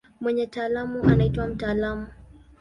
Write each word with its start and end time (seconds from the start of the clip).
Mwenye 0.21 0.47
taaluma 0.47 1.11
anaitwa 1.11 1.47
mtaalamu. 1.47 2.07